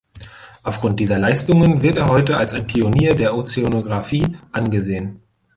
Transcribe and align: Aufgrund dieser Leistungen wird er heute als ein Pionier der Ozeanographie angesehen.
Aufgrund 0.63 0.99
dieser 0.99 1.19
Leistungen 1.19 1.83
wird 1.83 1.97
er 1.97 2.09
heute 2.09 2.35
als 2.37 2.55
ein 2.55 2.65
Pionier 2.65 3.13
der 3.13 3.35
Ozeanographie 3.37 4.35
angesehen. 4.51 5.21